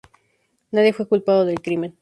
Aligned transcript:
Nadie 0.71 0.93
fue 0.93 1.07
culpado 1.07 1.45
del 1.45 1.61
crimen. 1.61 1.89